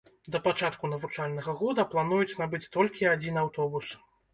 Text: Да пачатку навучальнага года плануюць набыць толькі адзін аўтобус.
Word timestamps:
Да 0.35 0.39
пачатку 0.47 0.89
навучальнага 0.93 1.57
года 1.61 1.87
плануюць 1.95 2.37
набыць 2.43 2.67
толькі 2.79 3.13
адзін 3.15 3.43
аўтобус. 3.49 3.97